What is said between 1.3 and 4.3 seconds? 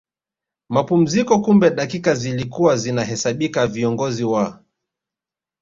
Kumbe dakika zilikuwa zinahesabika viongozi